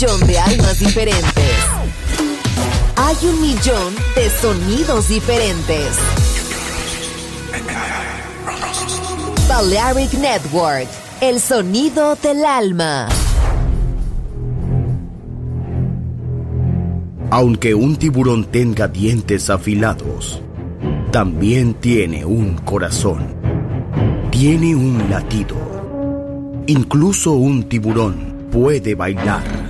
[0.00, 1.24] millón de almas diferentes.
[2.96, 5.98] Hay un millón de sonidos diferentes.
[9.46, 10.88] Balearic Network,
[11.20, 13.08] el sonido del alma.
[17.30, 20.40] Aunque un tiburón tenga dientes afilados,
[21.12, 23.34] también tiene un corazón.
[24.30, 25.56] Tiene un latido.
[26.68, 29.69] Incluso un tiburón puede bailar.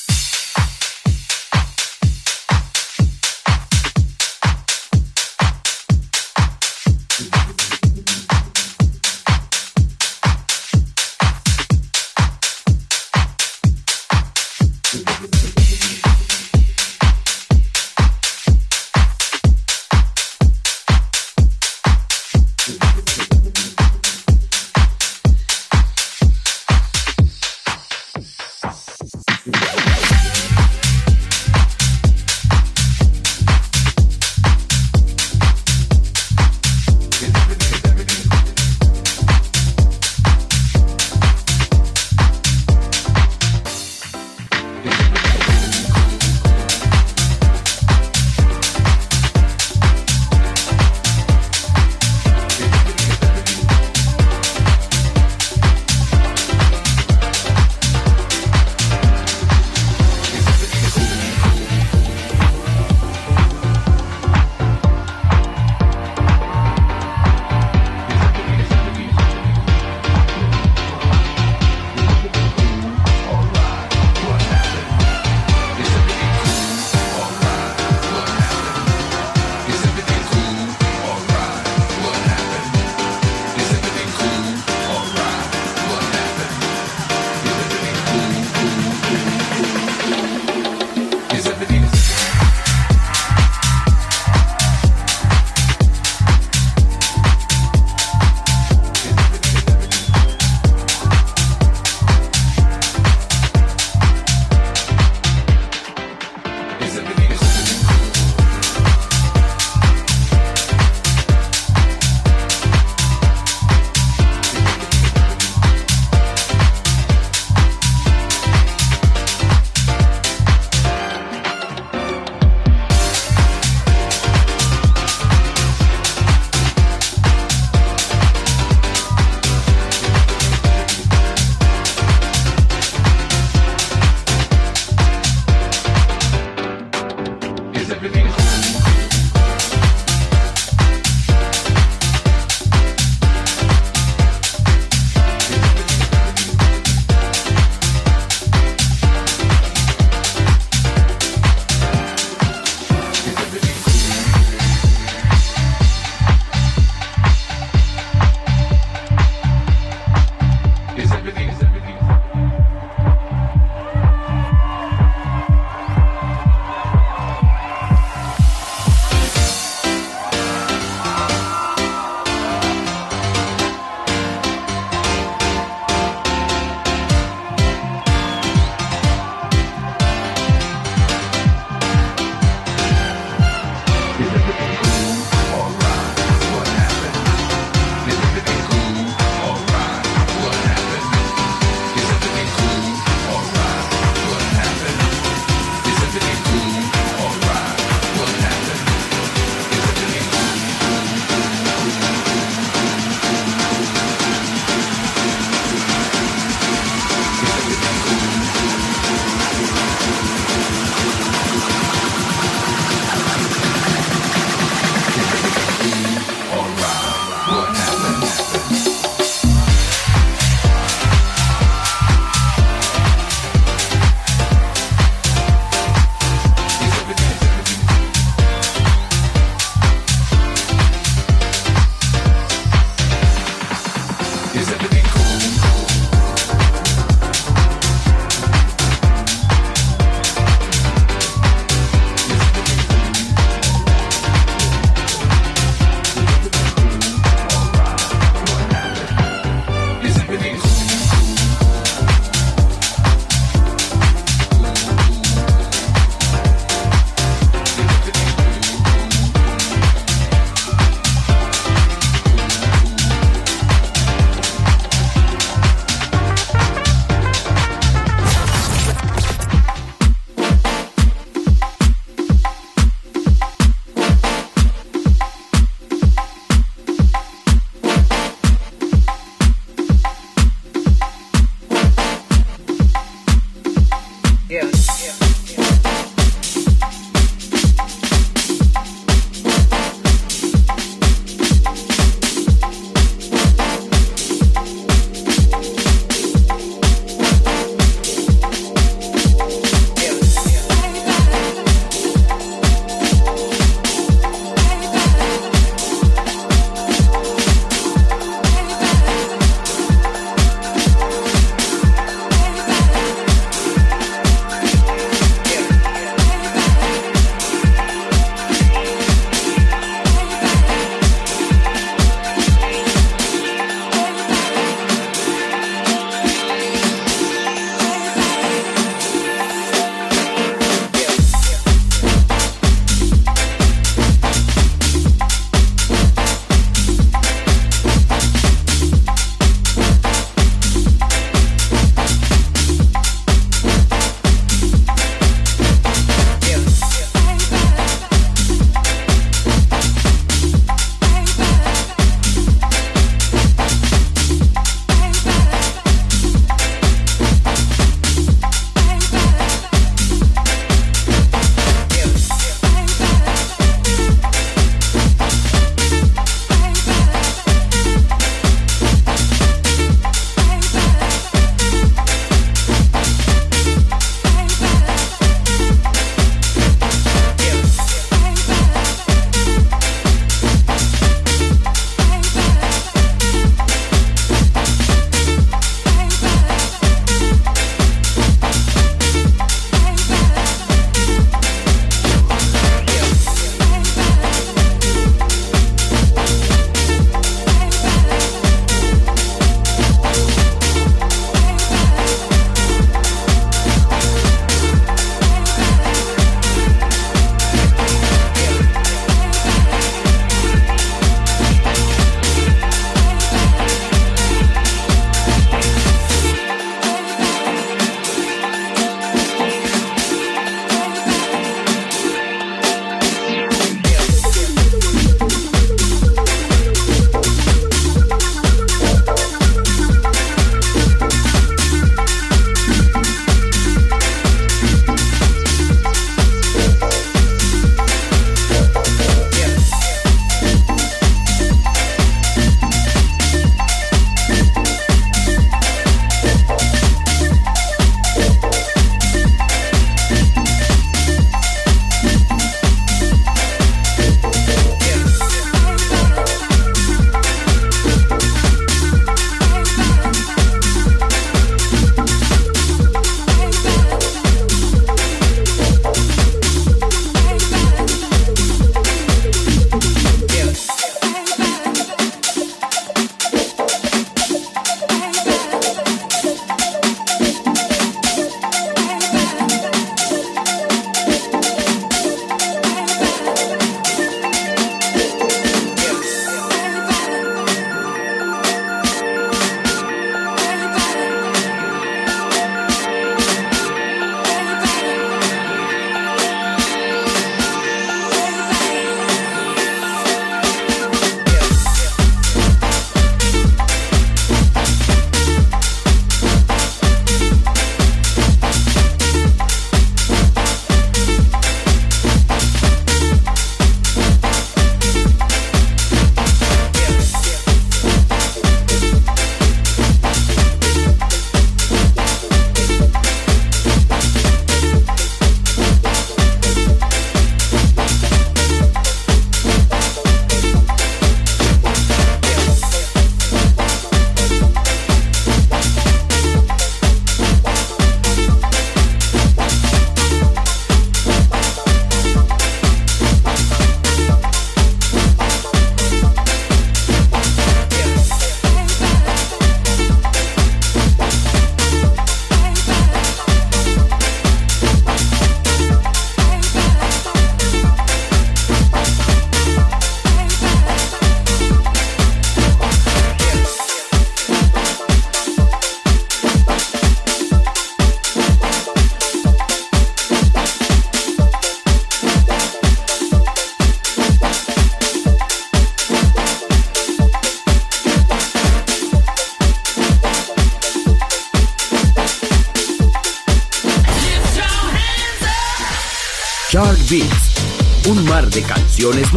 [138.23, 138.80] Thanks.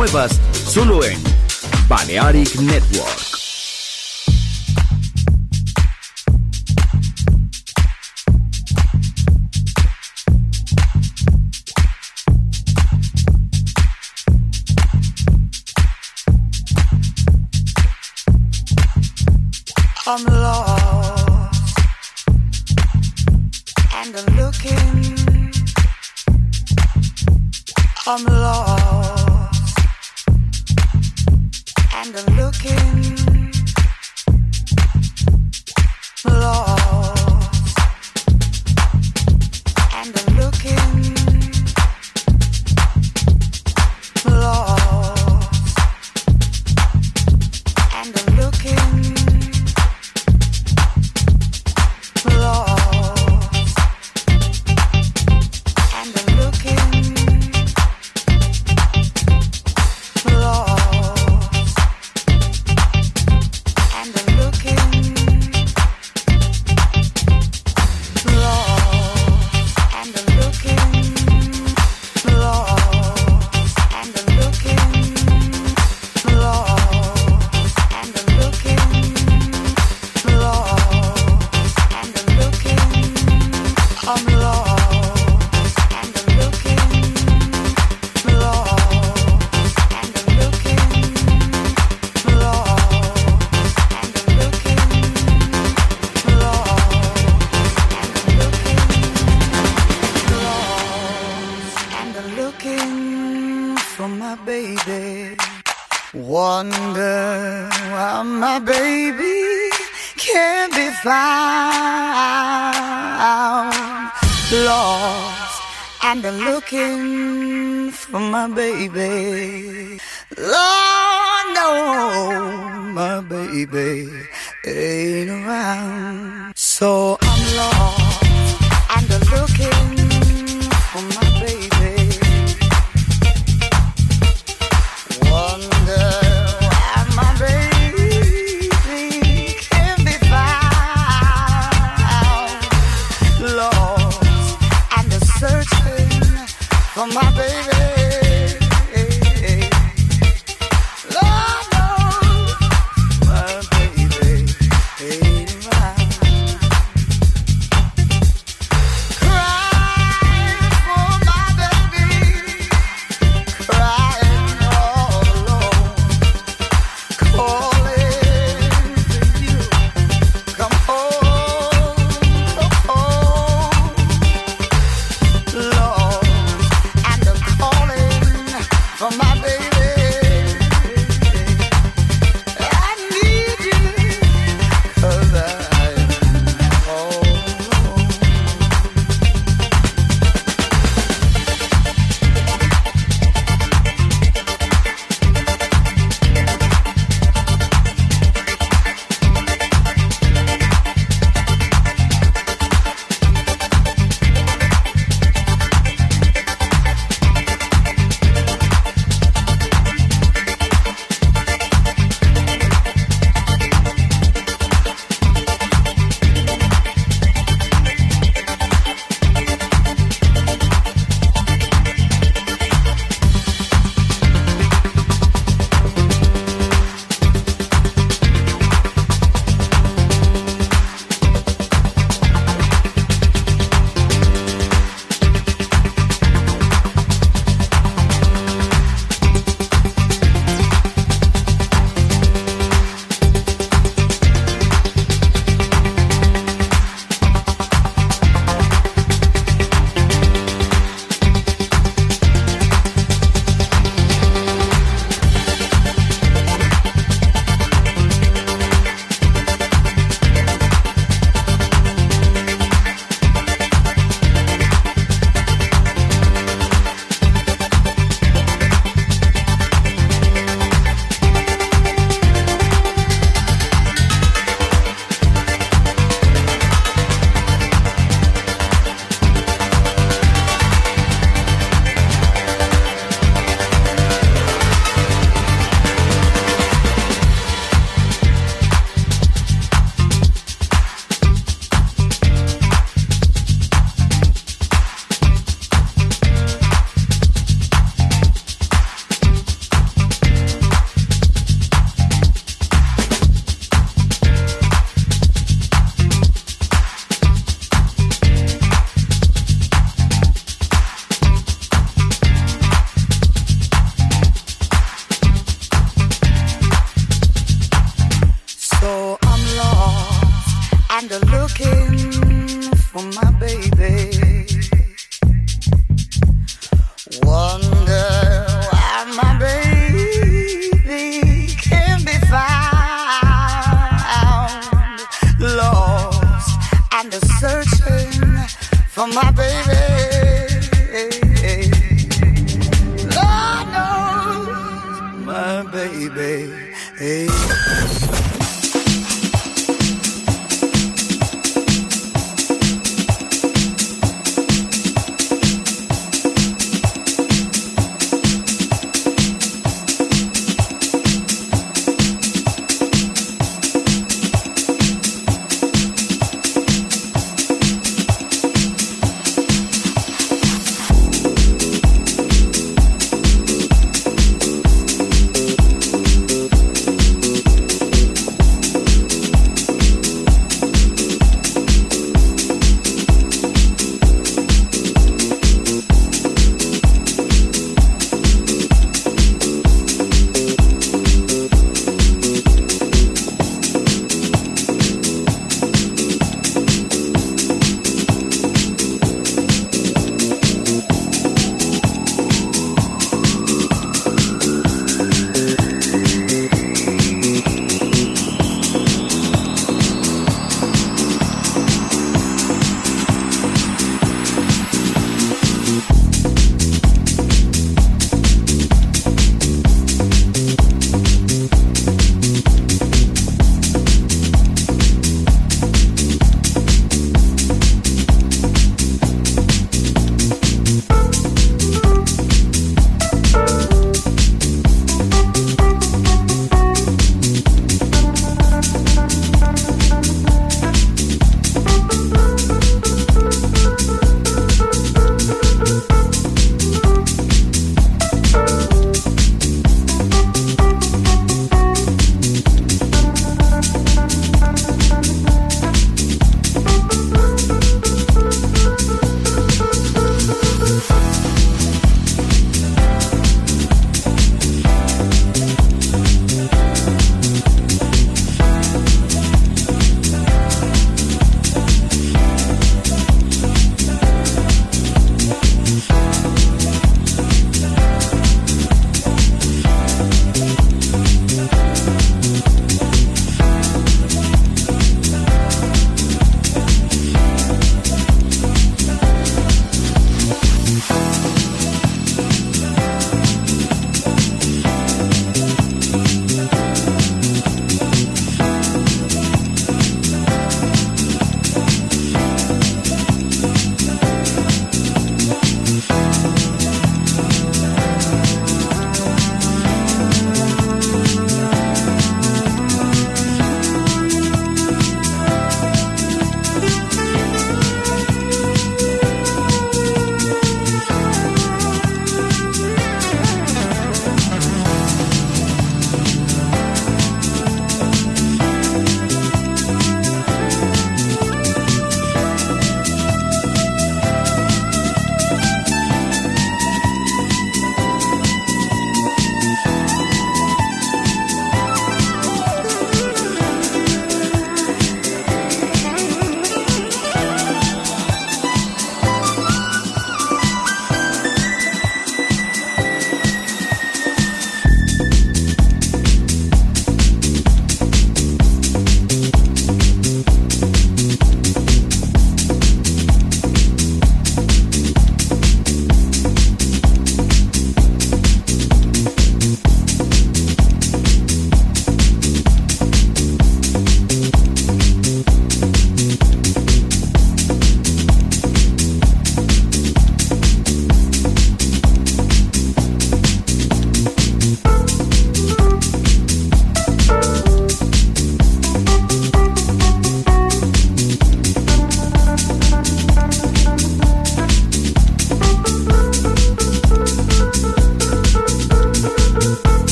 [0.00, 1.22] nuevas solo en
[1.86, 3.18] Balearic Network.
[20.06, 21.78] I'm lost
[23.96, 25.52] and I'm looking.
[28.06, 28.79] I'm lost.